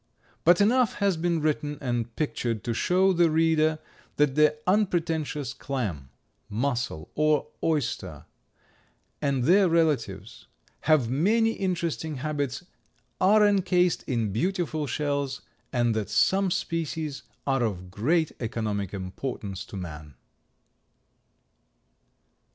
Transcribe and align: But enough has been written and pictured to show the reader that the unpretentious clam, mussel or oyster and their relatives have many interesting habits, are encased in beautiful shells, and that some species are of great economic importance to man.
But 0.43 0.59
enough 0.61 0.95
has 0.95 1.15
been 1.15 1.41
written 1.41 1.77
and 1.79 2.15
pictured 2.15 2.63
to 2.63 2.73
show 2.73 3.13
the 3.13 3.29
reader 3.29 3.77
that 4.15 4.33
the 4.33 4.57
unpretentious 4.65 5.53
clam, 5.53 6.09
mussel 6.49 7.11
or 7.13 7.49
oyster 7.63 8.25
and 9.21 9.43
their 9.43 9.69
relatives 9.69 10.47
have 10.85 11.07
many 11.11 11.51
interesting 11.53 12.15
habits, 12.15 12.63
are 13.19 13.45
encased 13.45 14.01
in 14.07 14.33
beautiful 14.33 14.87
shells, 14.87 15.41
and 15.71 15.93
that 15.95 16.09
some 16.09 16.49
species 16.49 17.21
are 17.45 17.61
of 17.61 17.91
great 17.91 18.31
economic 18.39 18.95
importance 18.95 19.63
to 19.65 19.77
man. 19.77 20.15